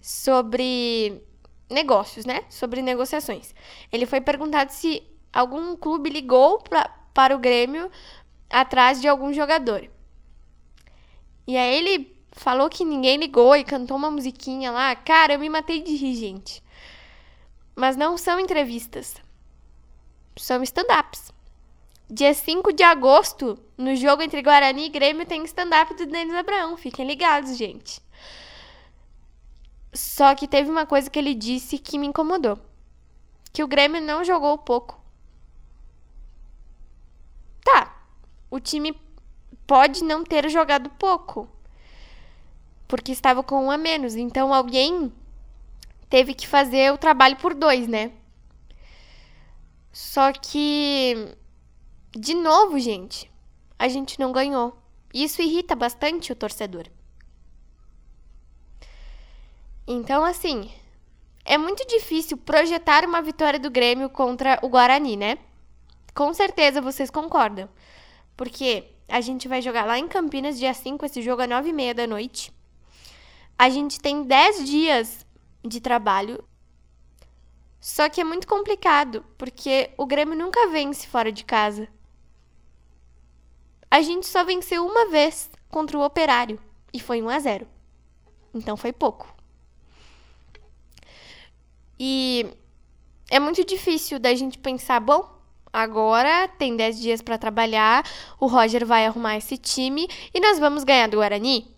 sobre 0.00 1.22
negócios, 1.68 2.24
né? 2.24 2.44
Sobre 2.48 2.80
negociações. 2.80 3.54
Ele 3.90 4.06
foi 4.06 4.20
perguntado 4.20 4.70
se 4.70 5.02
algum 5.32 5.76
clube 5.76 6.10
ligou 6.10 6.60
pra, 6.60 6.88
para 7.12 7.34
o 7.34 7.38
Grêmio 7.38 7.90
atrás 8.48 9.00
de 9.00 9.08
algum 9.08 9.32
jogador. 9.32 9.90
E 11.46 11.56
aí 11.56 11.76
ele 11.76 12.17
falou 12.38 12.70
que 12.70 12.84
ninguém 12.84 13.16
ligou 13.16 13.56
e 13.56 13.64
cantou 13.64 13.96
uma 13.96 14.10
musiquinha 14.10 14.70
lá. 14.70 14.94
Cara, 14.94 15.34
eu 15.34 15.38
me 15.38 15.48
matei 15.48 15.82
de 15.82 15.94
rir, 15.96 16.14
gente. 16.14 16.62
Mas 17.74 17.96
não 17.96 18.16
são 18.16 18.38
entrevistas. 18.38 19.16
São 20.36 20.62
stand-ups. 20.62 21.32
Dia 22.08 22.32
5 22.32 22.72
de 22.72 22.82
agosto, 22.82 23.58
no 23.76 23.94
jogo 23.94 24.22
entre 24.22 24.40
Guarani 24.40 24.86
e 24.86 24.88
Grêmio, 24.88 25.26
tem 25.26 25.44
stand-up 25.44 25.94
do 25.94 26.06
Denis 26.06 26.34
Abraão. 26.34 26.76
Fiquem 26.76 27.06
ligados, 27.06 27.56
gente. 27.56 28.00
Só 29.92 30.34
que 30.34 30.48
teve 30.48 30.70
uma 30.70 30.86
coisa 30.86 31.10
que 31.10 31.18
ele 31.18 31.34
disse 31.34 31.76
que 31.76 31.98
me 31.98 32.06
incomodou. 32.06 32.58
Que 33.52 33.64
o 33.64 33.68
Grêmio 33.68 34.00
não 34.00 34.24
jogou 34.24 34.56
pouco. 34.56 34.98
Tá. 37.64 37.94
O 38.50 38.58
time 38.60 38.98
pode 39.66 40.02
não 40.02 40.24
ter 40.24 40.48
jogado 40.48 40.88
pouco. 40.90 41.48
Porque 42.88 43.12
estava 43.12 43.42
com 43.42 43.66
um 43.66 43.70
a 43.70 43.76
menos. 43.76 44.16
Então 44.16 44.52
alguém 44.52 45.12
teve 46.08 46.34
que 46.34 46.48
fazer 46.48 46.92
o 46.92 46.98
trabalho 46.98 47.36
por 47.36 47.54
dois, 47.54 47.86
né? 47.86 48.10
Só 49.92 50.32
que, 50.32 51.36
de 52.12 52.34
novo, 52.34 52.78
gente, 52.78 53.30
a 53.78 53.88
gente 53.88 54.18
não 54.18 54.32
ganhou. 54.32 54.76
Isso 55.12 55.42
irrita 55.42 55.74
bastante 55.74 56.32
o 56.32 56.36
torcedor. 56.36 56.86
Então, 59.86 60.24
assim, 60.24 60.70
é 61.44 61.56
muito 61.56 61.86
difícil 61.86 62.36
projetar 62.36 63.04
uma 63.04 63.22
vitória 63.22 63.58
do 63.58 63.70
Grêmio 63.70 64.10
contra 64.10 64.58
o 64.62 64.68
Guarani, 64.68 65.16
né? 65.16 65.38
Com 66.14 66.32
certeza 66.34 66.80
vocês 66.80 67.10
concordam. 67.10 67.68
Porque 68.36 68.84
a 69.08 69.20
gente 69.20 69.48
vai 69.48 69.62
jogar 69.62 69.84
lá 69.86 69.98
em 69.98 70.06
Campinas, 70.06 70.58
dia 70.58 70.74
5, 70.74 71.06
esse 71.06 71.22
jogo 71.22 71.42
é 71.42 71.46
9 71.46 71.70
e 71.70 71.72
meia 71.72 71.94
da 71.94 72.06
noite. 72.06 72.52
A 73.58 73.68
gente 73.68 74.00
tem 74.00 74.22
10 74.22 74.64
dias 74.64 75.26
de 75.64 75.80
trabalho. 75.80 76.44
Só 77.80 78.08
que 78.08 78.20
é 78.20 78.24
muito 78.24 78.46
complicado, 78.46 79.24
porque 79.36 79.90
o 79.96 80.06
Grêmio 80.06 80.36
nunca 80.36 80.68
vence 80.68 81.06
fora 81.06 81.32
de 81.32 81.44
casa. 81.44 81.88
A 83.90 84.00
gente 84.02 84.26
só 84.26 84.44
venceu 84.44 84.86
uma 84.86 85.08
vez 85.08 85.50
contra 85.70 85.98
o 85.98 86.04
Operário, 86.04 86.60
e 86.92 87.00
foi 87.00 87.22
1 87.22 87.28
a 87.28 87.38
0. 87.38 87.68
Então 88.54 88.76
foi 88.76 88.92
pouco. 88.92 89.34
E 91.98 92.46
é 93.30 93.38
muito 93.40 93.64
difícil 93.64 94.18
da 94.18 94.34
gente 94.34 94.58
pensar, 94.58 95.00
bom, 95.00 95.28
agora 95.72 96.48
tem 96.48 96.76
10 96.76 97.00
dias 97.00 97.22
para 97.22 97.38
trabalhar, 97.38 98.04
o 98.38 98.46
Roger 98.46 98.86
vai 98.86 99.06
arrumar 99.06 99.36
esse 99.36 99.56
time 99.56 100.08
e 100.32 100.40
nós 100.40 100.58
vamos 100.58 100.84
ganhar 100.84 101.08
do 101.08 101.16
Guarani. 101.16 101.77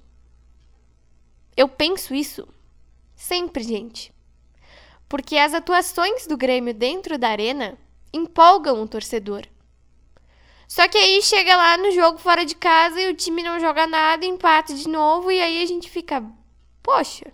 Eu 1.61 1.69
penso 1.69 2.15
isso 2.15 2.49
sempre, 3.15 3.63
gente. 3.63 4.15
Porque 5.07 5.37
as 5.37 5.53
atuações 5.53 6.27
do 6.27 6.35
Grêmio 6.35 6.73
dentro 6.73 7.19
da 7.19 7.29
arena 7.29 7.77
empolgam 8.15 8.83
o 8.83 8.89
torcedor. 8.89 9.43
Só 10.67 10.89
que 10.89 10.97
aí 10.97 11.21
chega 11.21 11.55
lá 11.55 11.77
no 11.77 11.91
jogo 11.91 12.17
fora 12.17 12.47
de 12.47 12.55
casa 12.55 12.99
e 12.99 13.11
o 13.11 13.15
time 13.15 13.43
não 13.43 13.61
joga 13.61 13.87
nada, 13.87 14.25
empata 14.25 14.73
de 14.73 14.89
novo 14.89 15.31
e 15.31 15.39
aí 15.39 15.63
a 15.63 15.67
gente 15.67 15.91
fica, 15.91 16.25
poxa, 16.83 17.31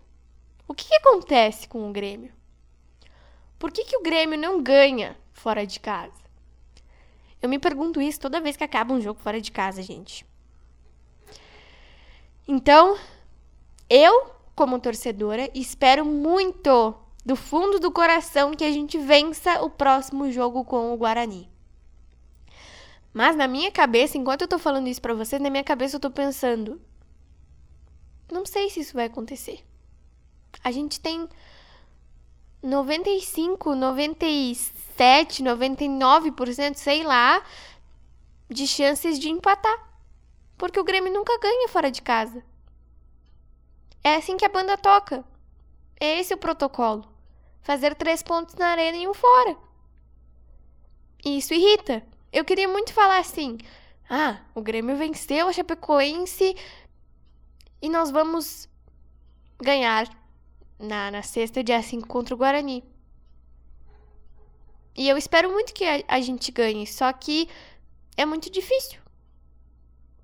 o 0.66 0.75
que, 0.75 0.88
que 0.88 0.97
acontece 0.97 1.68
com 1.68 1.88
o 1.88 1.92
Grêmio? 1.92 2.33
Por 3.61 3.71
que, 3.71 3.85
que 3.85 3.97
o 3.97 4.02
Grêmio 4.02 4.37
não 4.37 4.61
ganha 4.61 5.16
fora 5.33 5.64
de 5.64 5.78
casa? 5.78 6.21
Eu 7.40 7.49
me 7.49 7.61
pergunto 7.61 8.02
isso 8.02 8.18
toda 8.18 8.40
vez 8.40 8.56
que 8.56 8.64
acaba 8.64 8.92
um 8.92 9.00
jogo 9.00 9.21
fora 9.21 9.40
de 9.40 9.52
casa, 9.52 9.85
gente. 9.85 10.26
Então, 12.49 12.99
eu, 13.88 14.31
como 14.55 14.78
torcedora, 14.78 15.50
espero 15.55 16.05
muito 16.05 16.95
do 17.25 17.35
fundo 17.37 17.78
do 17.78 17.90
coração 17.90 18.52
que 18.52 18.64
a 18.64 18.71
gente 18.71 18.99
vença 18.99 19.62
o 19.62 19.69
próximo 19.69 20.31
jogo 20.31 20.64
com 20.64 20.93
o 20.93 20.97
Guarani. 20.97 21.50
Mas 23.12 23.35
na 23.35 23.49
minha 23.49 23.73
cabeça, 23.73 24.19
enquanto 24.19 24.43
eu 24.43 24.49
tô 24.49 24.59
falando 24.59 24.88
isso 24.88 25.00
pra 25.00 25.14
vocês, 25.14 25.40
na 25.40 25.50
minha 25.50 25.64
cabeça 25.64 25.97
eu 25.97 26.00
tô 26.00 26.11
pensando: 26.11 26.81
não 28.31 28.45
sei 28.45 28.69
se 28.69 28.81
isso 28.81 28.95
vai 28.95 29.07
acontecer. 29.07 29.64
A 30.62 30.71
gente 30.71 31.00
tem 31.00 31.28
95, 32.62 33.75
97, 33.75 35.43
99%, 35.43 36.75
sei 36.75 37.05
lá, 37.05 37.43
de 38.49 38.66
chances 38.66 39.19
de 39.19 39.31
empatar. 39.31 39.76
Porque 40.59 40.81
o 40.81 40.85
Grêmio 40.85 41.12
nunca 41.12 41.38
ganha 41.38 41.69
fora 41.69 41.90
de 41.90 42.02
casa. 42.02 42.43
É 44.06 44.14
assim 44.14 44.36
que 44.36 44.44
a 44.44 44.48
banda 44.48 44.78
toca. 44.78 45.25
É 45.98 46.20
esse 46.20 46.32
o 46.32 46.38
protocolo. 46.38 47.04
Fazer 47.60 47.92
três 47.96 48.22
pontos 48.22 48.54
na 48.54 48.68
arena 48.68 48.96
e 48.96 49.08
um 49.08 49.12
fora. 49.12 49.56
Isso 51.25 51.52
irrita. 51.52 52.06
Eu 52.32 52.44
queria 52.44 52.68
muito 52.68 52.92
falar 52.92 53.18
assim: 53.18 53.58
ah, 54.08 54.38
o 54.54 54.62
Grêmio 54.62 54.96
venceu 54.96 55.48
a 55.48 55.52
Chapecoense 55.52 56.54
E 57.82 57.88
nós 57.88 58.12
vamos 58.12 58.68
ganhar 59.60 60.08
na, 60.78 61.10
na 61.10 61.22
sexta, 61.22 61.64
dia 61.64 61.82
5, 61.82 62.06
contra 62.06 62.32
o 62.32 62.38
Guarani. 62.38 62.84
E 64.94 65.08
eu 65.08 65.16
espero 65.16 65.50
muito 65.50 65.75
que 65.75 65.84
a, 65.84 66.04
a 66.06 66.20
gente 66.20 66.52
ganhe, 66.52 66.86
só 66.86 67.12
que 67.12 67.48
é 68.16 68.25
muito 68.25 68.52
difícil. 68.52 69.00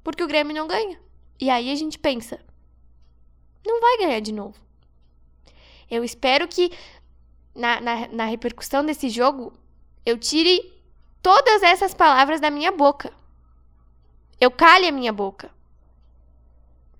Porque 0.05 0.23
o 0.23 0.29
Grêmio 0.29 0.55
não 0.55 0.69
ganha. 0.69 1.01
E 1.41 1.51
aí 1.51 1.69
a 1.73 1.75
gente 1.75 1.99
pensa, 1.99 2.39
não 3.65 3.81
vai 3.81 3.99
ganhar 3.99 4.21
de 4.21 4.33
novo. 4.33 4.55
Eu 5.91 6.03
espero 6.03 6.49
que 6.49 6.71
na, 7.55 7.81
na, 7.81 8.09
na 8.09 8.25
repercussão 8.27 8.85
desse 8.85 9.09
jogo 9.09 9.53
eu 10.05 10.19
tire 10.19 10.73
todas 11.23 11.63
essas 11.63 11.95
palavras 11.95 12.41
da 12.41 12.51
minha 12.51 12.73
boca. 12.73 13.13
Eu 14.41 14.51
cale 14.51 14.89
a 14.89 14.93
minha 14.93 15.13
boca. 15.13 15.51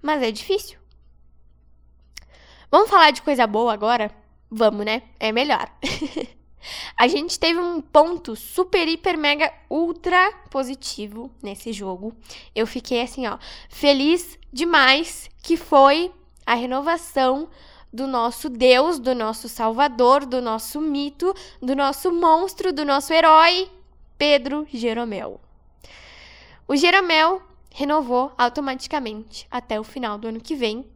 Mas 0.01 0.23
é 0.23 0.31
difícil. 0.31 0.79
Vamos 2.71 2.89
falar 2.89 3.11
de 3.11 3.23
coisa 3.23 3.47
boa 3.47 3.73
agora? 3.73 4.11
Vamos, 4.51 4.85
né? 4.85 5.03
É 5.19 5.33
melhor. 5.33 5.71
a 6.97 7.09
gente 7.09 7.39
teve 7.39 7.59
um 7.59 7.81
ponto 7.81 8.37
super, 8.37 8.87
hiper, 8.87 9.19
mega, 9.19 9.53
ultra 9.69 10.33
positivo 10.51 11.31
nesse 11.43 11.73
jogo. 11.73 12.15
Eu 12.55 12.67
fiquei 12.67 13.03
assim, 13.03 13.27
ó, 13.27 13.39
feliz 13.69 14.39
demais 14.53 15.29
que 15.43 15.57
foi 15.57 16.13
a 16.53 16.55
renovação 16.55 17.49
do 17.91 18.07
nosso 18.07 18.51
Deus, 18.51 18.99
do 18.99 19.15
nosso 19.15 19.49
Salvador, 19.49 20.27
do 20.27 20.43
nosso 20.43 20.83
mito, 20.83 21.35
do 21.63 21.75
nosso 21.75 22.13
monstro, 22.13 22.75
do 22.75 22.85
nosso 22.85 23.11
herói, 23.11 23.71
Pedro 24.19 24.67
Jeromel. 24.71 25.41
O 26.69 26.77
Jeromel 26.77 27.41
renovou 27.71 28.33
automaticamente 28.37 29.47
até 29.51 29.81
o 29.81 29.85
final 29.85 30.19
do 30.19 30.29
ano 30.29 30.41
que 30.41 30.55
vem. 30.55 30.87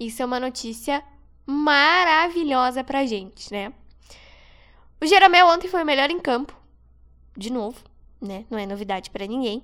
Isso 0.00 0.22
é 0.22 0.24
uma 0.24 0.40
notícia 0.40 1.04
maravilhosa 1.44 2.82
pra 2.82 3.04
gente, 3.04 3.52
né? 3.52 3.70
O 4.98 5.06
Jeromel 5.06 5.46
ontem 5.46 5.68
foi 5.68 5.82
o 5.82 5.86
melhor 5.86 6.10
em 6.10 6.18
campo, 6.18 6.56
de 7.36 7.52
novo, 7.52 7.78
né? 8.18 8.46
Não 8.48 8.58
é 8.58 8.64
novidade 8.64 9.10
para 9.10 9.26
ninguém. 9.26 9.62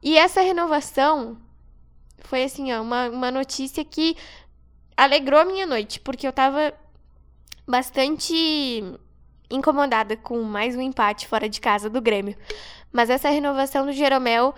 E 0.00 0.16
essa 0.16 0.42
renovação 0.42 1.36
foi 2.20 2.44
assim, 2.44 2.72
ó, 2.72 2.82
uma, 2.82 3.08
uma 3.08 3.30
notícia 3.30 3.84
que 3.84 4.16
alegrou 4.96 5.40
a 5.40 5.44
minha 5.44 5.66
noite, 5.66 6.00
porque 6.00 6.26
eu 6.26 6.32
tava 6.32 6.72
bastante 7.66 8.82
incomodada 9.50 10.16
com 10.16 10.42
mais 10.42 10.74
um 10.74 10.80
empate 10.80 11.26
fora 11.26 11.48
de 11.48 11.60
casa 11.60 11.90
do 11.90 12.00
Grêmio. 12.00 12.36
Mas 12.92 13.10
essa 13.10 13.28
renovação 13.28 13.84
do 13.84 13.92
Jeromel 13.92 14.54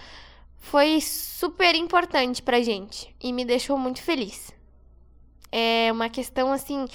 foi 0.59 1.01
super 1.01 1.75
importante 1.75 2.43
pra 2.43 2.61
gente 2.61 3.15
e 3.21 3.33
me 3.33 3.45
deixou 3.45 3.77
muito 3.79 4.03
feliz. 4.03 4.53
É 5.51 5.91
uma 5.91 6.09
questão 6.09 6.53
assim 6.53 6.87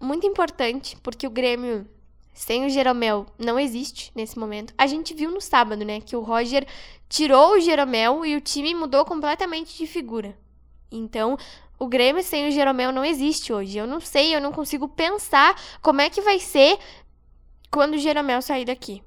muito 0.00 0.26
importante, 0.26 0.96
porque 1.02 1.26
o 1.26 1.30
Grêmio 1.30 1.86
sem 2.32 2.64
o 2.64 2.70
Jeromel 2.70 3.26
não 3.36 3.58
existe 3.58 4.12
nesse 4.14 4.38
momento. 4.38 4.72
A 4.78 4.86
gente 4.86 5.12
viu 5.12 5.28
no 5.30 5.40
sábado, 5.40 5.84
né, 5.84 6.00
que 6.00 6.14
o 6.14 6.20
Roger 6.20 6.64
tirou 7.08 7.54
o 7.54 7.60
Jeromel 7.60 8.24
e 8.24 8.36
o 8.36 8.40
time 8.40 8.74
mudou 8.76 9.04
completamente 9.04 9.76
de 9.76 9.88
figura. 9.88 10.38
Então, 10.90 11.36
o 11.78 11.86
Grêmio 11.86 12.22
sem 12.22 12.48
o 12.48 12.50
Jeromel 12.50 12.90
não 12.92 13.04
existe 13.04 13.52
hoje. 13.52 13.78
Eu 13.78 13.86
não 13.86 14.00
sei, 14.00 14.34
eu 14.34 14.40
não 14.40 14.52
consigo 14.52 14.88
pensar 14.88 15.54
como 15.80 16.00
é 16.00 16.10
que 16.10 16.20
vai 16.20 16.38
ser 16.38 16.78
quando 17.70 17.94
o 17.94 17.98
Jeromel 17.98 18.42
sair 18.42 18.64
daqui. 18.64 19.02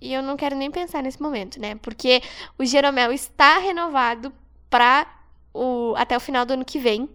E 0.00 0.12
eu 0.12 0.22
não 0.22 0.36
quero 0.36 0.56
nem 0.56 0.70
pensar 0.70 1.02
nesse 1.02 1.20
momento, 1.20 1.60
né? 1.60 1.76
Porque 1.76 2.22
o 2.58 2.64
Jeromel 2.64 3.12
está 3.12 3.58
renovado 3.58 4.32
para 4.68 5.06
o 5.54 5.94
até 5.96 6.16
o 6.16 6.20
final 6.20 6.44
do 6.44 6.54
ano 6.54 6.64
que 6.64 6.78
vem. 6.78 7.08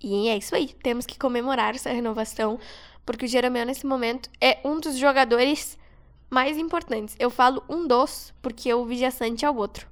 E 0.00 0.28
é 0.28 0.36
isso 0.36 0.54
aí, 0.54 0.68
temos 0.82 1.06
que 1.06 1.18
comemorar 1.18 1.74
essa 1.74 1.90
renovação, 1.90 2.58
porque 3.04 3.24
o 3.24 3.28
Jeromel 3.28 3.64
nesse 3.64 3.86
momento 3.86 4.28
é 4.40 4.58
um 4.64 4.78
dos 4.78 4.96
jogadores 4.96 5.78
mais 6.28 6.58
importantes. 6.58 7.16
Eu 7.18 7.30
falo 7.30 7.62
um 7.68 7.86
dos, 7.86 8.32
porque 8.42 8.72
o 8.74 8.84
Vijaçante 8.84 9.44
é 9.44 9.50
o 9.50 9.56
outro. 9.56 9.88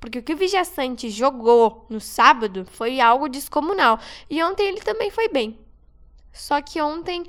Porque 0.00 0.18
o 0.18 0.22
que 0.22 0.34
o 0.34 0.36
Vijaçante 0.36 1.10
jogou 1.10 1.86
no 1.88 2.00
sábado 2.00 2.66
foi 2.70 3.00
algo 3.00 3.28
descomunal. 3.28 3.98
E 4.28 4.42
ontem 4.42 4.66
ele 4.66 4.80
também 4.80 5.10
foi 5.10 5.28
bem. 5.28 5.58
Só 6.32 6.60
que 6.60 6.80
ontem 6.80 7.24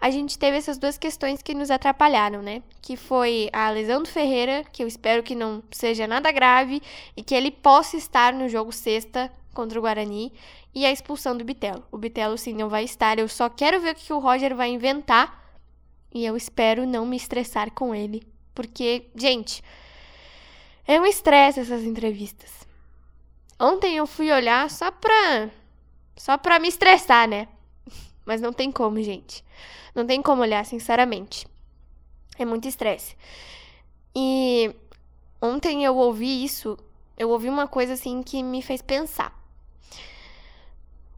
a 0.00 0.10
gente 0.10 0.38
teve 0.38 0.56
essas 0.56 0.78
duas 0.78 0.98
questões 0.98 1.42
que 1.42 1.54
nos 1.54 1.70
atrapalharam, 1.70 2.42
né? 2.42 2.62
Que 2.82 2.96
foi 2.96 3.48
a 3.52 3.70
lesão 3.70 4.02
do 4.02 4.08
Ferreira, 4.08 4.64
que 4.72 4.82
eu 4.82 4.86
espero 4.86 5.22
que 5.22 5.34
não 5.34 5.62
seja 5.70 6.06
nada 6.06 6.30
grave 6.32 6.82
e 7.16 7.22
que 7.22 7.34
ele 7.34 7.50
possa 7.50 7.96
estar 7.96 8.32
no 8.32 8.48
jogo 8.48 8.72
sexta 8.72 9.30
contra 9.54 9.78
o 9.78 9.82
Guarani, 9.82 10.34
e 10.74 10.84
a 10.84 10.92
expulsão 10.92 11.34
do 11.34 11.42
Bitelo. 11.42 11.82
O 11.90 11.96
Bitelo 11.96 12.36
sim 12.36 12.52
não 12.52 12.68
vai 12.68 12.84
estar, 12.84 13.18
eu 13.18 13.26
só 13.26 13.48
quero 13.48 13.80
ver 13.80 13.92
o 13.92 13.94
que 13.94 14.12
o 14.12 14.18
Roger 14.18 14.54
vai 14.54 14.68
inventar 14.68 15.42
e 16.12 16.26
eu 16.26 16.36
espero 16.36 16.86
não 16.86 17.06
me 17.06 17.16
estressar 17.16 17.72
com 17.72 17.94
ele, 17.94 18.22
porque, 18.54 19.06
gente, 19.14 19.62
é 20.86 21.00
um 21.00 21.06
estresse 21.06 21.60
essas 21.60 21.82
entrevistas. 21.82 22.66
Ontem 23.58 23.96
eu 23.96 24.06
fui 24.06 24.30
olhar 24.30 24.70
só 24.70 24.90
pra. 24.90 25.50
só 26.16 26.38
pra 26.38 26.58
me 26.58 26.68
estressar, 26.68 27.28
né? 27.28 27.48
Mas 28.24 28.40
não 28.40 28.52
tem 28.52 28.70
como, 28.70 29.02
gente. 29.02 29.44
Não 29.94 30.06
tem 30.06 30.22
como 30.22 30.42
olhar, 30.42 30.64
sinceramente. 30.64 31.46
É 32.38 32.44
muito 32.44 32.68
estresse. 32.68 33.16
E 34.14 34.74
ontem 35.40 35.84
eu 35.84 35.96
ouvi 35.96 36.44
isso, 36.44 36.78
eu 37.18 37.30
ouvi 37.30 37.48
uma 37.48 37.66
coisa 37.66 37.94
assim 37.94 38.22
que 38.22 38.42
me 38.42 38.62
fez 38.62 38.82
pensar. 38.82 39.34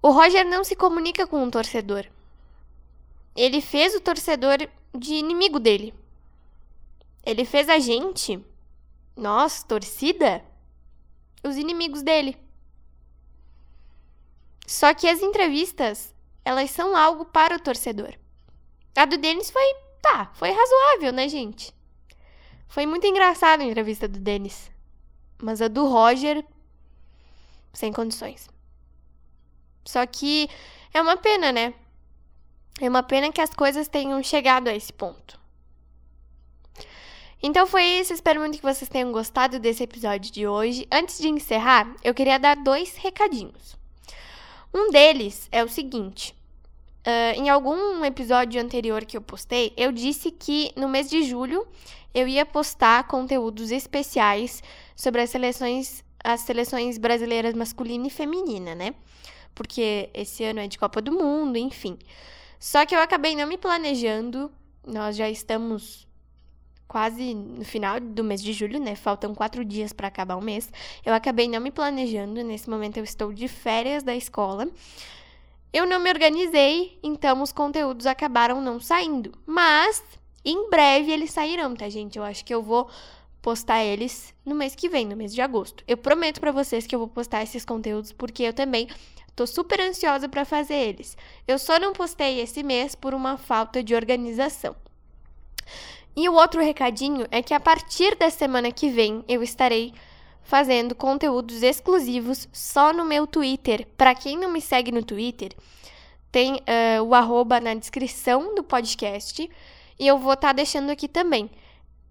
O 0.01 0.11
Roger 0.11 0.47
não 0.47 0.63
se 0.63 0.77
comunica 0.77 1.27
com 1.27 1.43
o 1.45 1.51
torcedor. 1.51 2.07
Ele 3.35 3.61
fez 3.61 3.95
o 3.95 4.01
torcedor 4.01 4.59
de 4.97 5.15
inimigo 5.15 5.59
dele. 5.59 5.93
Ele 7.27 7.45
fez 7.45 7.69
a 7.69 7.79
gente 7.79 8.41
nós, 9.19 9.63
torcida, 9.63 10.45
os 11.43 11.57
inimigos 11.57 12.03
dele. 12.03 12.39
Só 14.67 14.95
que 14.95 15.09
as 15.09 15.21
entrevistas, 15.21 16.15
elas 16.45 16.71
são 16.71 16.97
algo 16.97 17.25
para 17.25 17.57
o 17.57 17.61
torcedor. 17.61 18.15
A 18.95 19.05
do 19.05 19.19
Denis 19.19 19.51
foi, 19.51 19.75
tá, 20.01 20.31
foi 20.35 20.51
razoável, 20.51 21.13
né, 21.13 21.29
gente? 21.29 21.75
Foi 22.69 22.85
muito 22.85 23.07
engraçada 23.07 23.63
a 23.63 23.67
entrevista 23.67 24.07
do 24.07 24.19
Denis. 24.19 24.71
Mas 25.41 25.63
a 25.63 25.69
do 25.69 25.87
Roger, 25.87 26.45
sem 27.73 27.93
condições. 27.93 28.49
Só 29.85 30.05
que 30.07 30.49
é 30.93 31.01
uma 31.01 31.17
pena, 31.17 31.51
né? 31.51 31.75
É 32.81 32.89
uma 32.89 33.03
pena 33.03 33.33
que 33.33 33.41
as 33.41 33.51
coisas 33.51 33.89
tenham 33.89 34.23
chegado 34.23 34.69
a 34.69 34.75
esse 34.75 34.93
ponto. 34.93 35.38
Então 37.41 37.67
foi 37.67 37.85
isso, 37.85 38.13
espero 38.13 38.41
muito 38.41 38.57
que 38.57 38.63
vocês 38.63 38.89
tenham 38.89 39.13
gostado 39.13 39.61
desse 39.61 39.85
episódio 39.85 40.33
de 40.33 40.47
hoje. 40.47 40.89
Antes 40.91 41.19
de 41.19 41.29
encerrar, 41.29 41.95
eu 42.03 42.13
queria 42.13 42.39
dar 42.39 42.57
dois 42.57 42.97
recadinhos. 42.97 43.77
Um 44.75 44.91
deles 44.91 45.49
é 45.53 45.63
o 45.63 45.69
seguinte: 45.69 46.35
uh, 47.07 47.39
em 47.39 47.49
algum 47.49 48.05
episódio 48.05 48.61
anterior 48.61 49.05
que 49.05 49.17
eu 49.17 49.21
postei, 49.21 49.73
eu 49.77 49.93
disse 49.93 50.33
que 50.33 50.73
no 50.77 50.89
mês 50.89 51.09
de 51.09 51.23
julho 51.23 51.65
eu 52.13 52.27
ia 52.27 52.45
postar 52.45 53.07
conteúdos 53.07 53.71
especiais 53.71 54.61
sobre 54.97 55.23
as 55.23 55.31
seleções, 55.31 56.05
as 56.25 56.41
seleções 56.41 56.99
brasileiras 56.99 57.55
masculina 57.55 58.09
e 58.09 58.11
feminina, 58.11 58.75
né? 58.75 58.95
Porque 59.55 60.11
esse 60.13 60.43
ano 60.43 60.59
é 60.59 60.67
de 60.67 60.77
Copa 60.77 61.01
do 61.01 61.13
Mundo, 61.13 61.57
enfim. 61.57 61.97
Só 62.59 62.85
que 62.85 62.97
eu 62.97 63.01
acabei 63.01 63.37
não 63.37 63.47
me 63.47 63.57
planejando. 63.57 64.51
Nós 64.85 65.17
já 65.17 65.29
estamos 65.31 66.08
quase 66.89 67.35
no 67.35 67.65
final 67.65 68.01
do 68.01 68.25
mês 68.25 68.43
de 68.43 68.53
julho, 68.55 68.81
né? 68.81 68.97
Faltam 68.97 69.35
quatro 69.35 69.63
dias 69.65 69.93
para 69.93 70.09
acabar 70.09 70.37
o 70.37 70.43
mês. 70.43 70.73
Eu 71.05 71.13
acabei 71.13 71.47
não 71.47 71.61
me 71.61 71.71
planejando. 71.71 72.43
Nesse 72.43 72.69
momento 72.69 72.97
eu 72.97 73.05
estou 73.05 73.33
de 73.33 73.47
férias 73.47 74.03
da 74.03 74.17
escola. 74.17 74.67
Eu 75.71 75.87
não 75.87 76.01
me 76.01 76.09
organizei, 76.09 76.99
então 77.03 77.43
os 77.43 77.53
conteúdos 77.53 78.07
acabaram 78.07 78.63
não 78.63 78.81
saindo. 78.81 79.33
Mas 79.47 80.03
em 80.43 80.71
breve 80.71 81.13
eles 81.13 81.31
sairão, 81.31 81.77
tá, 81.77 81.91
gente? 81.91 82.17
Eu 82.17 82.25
acho 82.25 82.43
que 82.43 82.55
eu 82.55 82.63
vou 82.63 82.89
postar 83.43 83.85
eles 83.85 84.35
no 84.45 84.55
mês 84.55 84.75
que 84.75 84.89
vem, 84.89 85.07
no 85.07 85.15
mês 85.15 85.35
de 85.35 85.43
agosto. 85.43 85.85
Eu 85.87 85.99
prometo 85.99 86.41
para 86.41 86.53
vocês 86.53 86.87
que 86.87 86.95
eu 86.95 86.99
vou 86.99 87.09
postar 87.09 87.43
esses 87.43 87.67
conteúdos 87.67 88.13
porque 88.13 88.43
eu 88.43 88.55
também 88.55 88.89
tô 89.37 89.47
super 89.47 89.79
ansiosa 89.79 90.27
para 90.27 90.45
fazer 90.47 90.75
eles. 90.75 91.17
Eu 91.47 91.59
só 91.59 91.79
não 91.79 91.93
postei 91.93 92.41
esse 92.41 92.63
mês 92.63 92.95
por 92.95 93.13
uma 93.13 93.37
falta 93.37 93.83
de 93.83 93.95
organização. 93.95 94.75
E 96.21 96.29
o 96.29 96.35
outro 96.35 96.61
recadinho 96.61 97.29
é 97.31 97.41
que 97.41 97.55
a 97.55 97.61
partir 97.61 98.17
da 98.17 98.29
semana 98.29 98.73
que 98.73 98.91
vem 98.91 99.25
eu 99.29 99.41
estarei 99.41 99.95
fazendo 100.43 100.93
conteúdos 100.93 101.63
exclusivos 101.63 102.49
só 102.53 102.93
no 102.93 103.05
meu 103.05 103.25
Twitter. 103.25 103.87
Para 103.97 104.17
quem 104.17 104.37
não 104.37 104.51
me 104.51 104.61
segue 104.61 104.91
no 104.91 105.05
Twitter, 105.05 105.53
tem 106.33 106.55
uh, 106.57 107.05
o 107.05 107.15
arroba 107.15 107.61
na 107.61 107.73
descrição 107.73 108.53
do 108.57 108.65
podcast 108.65 109.49
e 109.97 110.07
eu 110.09 110.19
vou 110.19 110.33
estar 110.33 110.49
tá 110.49 110.55
deixando 110.55 110.91
aqui 110.91 111.07
também. 111.07 111.49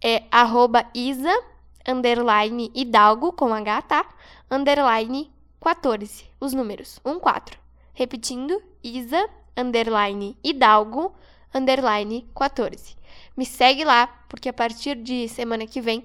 É 0.02 0.24
arroba 0.32 0.86
isa, 0.96 1.44
underline 1.86 2.72
hidalgo, 2.74 3.34
com 3.34 3.54
H, 3.54 3.82
tá? 3.82 4.06
Underline 4.50 5.30
14. 5.60 6.24
Os 6.40 6.54
números 6.54 6.98
1, 7.04 7.20
4. 7.20 7.60
Repetindo, 7.94 8.64
Isa, 8.82 9.30
underline, 9.58 10.38
Hidalgo, 10.42 11.14
underline, 11.54 12.26
14. 12.34 12.97
Me 13.38 13.46
segue 13.46 13.86
lá, 13.86 14.08
porque 14.28 14.50
a 14.50 14.54
partir 14.54 14.96
de 14.96 15.30
semana 15.30 15.68
que 15.68 15.80
vem 15.80 16.04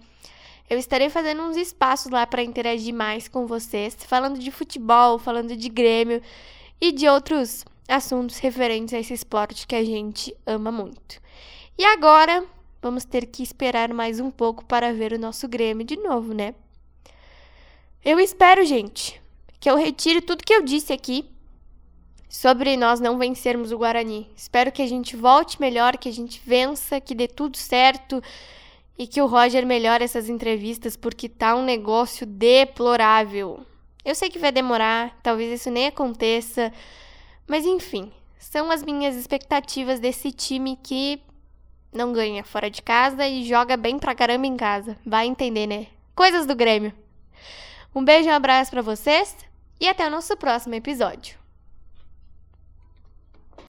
eu 0.68 0.78
estarei 0.78 1.10
fazendo 1.10 1.42
uns 1.42 1.56
espaços 1.56 2.10
lá 2.10 2.26
para 2.26 2.42
interagir 2.42 2.94
mais 2.94 3.28
com 3.28 3.46
vocês, 3.46 3.96
falando 4.06 4.38
de 4.38 4.50
futebol, 4.50 5.18
falando 5.18 5.56
de 5.56 5.68
Grêmio 5.68 6.22
e 6.80 6.92
de 6.92 7.08
outros 7.08 7.64
assuntos 7.88 8.38
referentes 8.38 8.94
a 8.94 8.98
esse 8.98 9.12
esporte 9.12 9.66
que 9.66 9.74
a 9.74 9.84
gente 9.84 10.34
ama 10.46 10.70
muito. 10.70 11.20
E 11.76 11.84
agora, 11.84 12.44
vamos 12.80 13.04
ter 13.04 13.26
que 13.26 13.42
esperar 13.42 13.92
mais 13.92 14.20
um 14.20 14.30
pouco 14.30 14.64
para 14.64 14.92
ver 14.92 15.12
o 15.12 15.18
nosso 15.18 15.48
Grêmio 15.48 15.84
de 15.84 15.96
novo, 15.96 16.32
né? 16.32 16.54
Eu 18.04 18.18
espero, 18.18 18.64
gente, 18.64 19.20
que 19.60 19.70
eu 19.70 19.76
retire 19.76 20.20
tudo 20.20 20.44
que 20.44 20.52
eu 20.52 20.62
disse 20.62 20.92
aqui 20.92 21.28
sobre 22.32 22.78
nós 22.78 22.98
não 22.98 23.18
vencermos 23.18 23.72
o 23.72 23.76
Guarani. 23.76 24.26
Espero 24.34 24.72
que 24.72 24.80
a 24.80 24.86
gente 24.86 25.14
volte 25.14 25.60
melhor, 25.60 25.98
que 25.98 26.08
a 26.08 26.12
gente 26.12 26.40
vença, 26.42 26.98
que 26.98 27.14
dê 27.14 27.28
tudo 27.28 27.58
certo 27.58 28.22
e 28.98 29.06
que 29.06 29.20
o 29.20 29.26
Roger 29.26 29.66
melhore 29.66 30.02
essas 30.02 30.30
entrevistas 30.30 30.96
porque 30.96 31.28
tá 31.28 31.54
um 31.54 31.62
negócio 31.62 32.26
deplorável. 32.26 33.60
Eu 34.02 34.14
sei 34.14 34.30
que 34.30 34.38
vai 34.38 34.50
demorar, 34.50 35.14
talvez 35.22 35.60
isso 35.60 35.70
nem 35.70 35.88
aconteça, 35.88 36.72
mas 37.46 37.66
enfim, 37.66 38.10
são 38.38 38.70
as 38.70 38.82
minhas 38.82 39.14
expectativas 39.14 40.00
desse 40.00 40.32
time 40.32 40.78
que 40.82 41.20
não 41.92 42.14
ganha 42.14 42.42
fora 42.42 42.70
de 42.70 42.80
casa 42.80 43.28
e 43.28 43.44
joga 43.44 43.76
bem 43.76 43.98
pra 43.98 44.14
caramba 44.14 44.46
em 44.46 44.56
casa. 44.56 44.96
Vai 45.04 45.26
entender, 45.26 45.66
né? 45.66 45.86
Coisas 46.14 46.46
do 46.46 46.56
Grêmio. 46.56 46.94
Um 47.94 48.02
beijo 48.02 48.30
e 48.30 48.32
um 48.32 48.34
abraço 48.34 48.70
para 48.70 48.80
vocês 48.80 49.36
e 49.78 49.86
até 49.86 50.06
o 50.06 50.10
nosso 50.10 50.34
próximo 50.34 50.74
episódio. 50.74 51.41